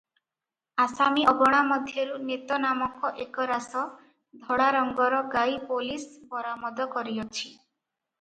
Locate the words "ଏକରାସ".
3.25-3.83